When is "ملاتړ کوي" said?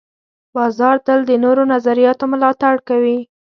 2.33-3.17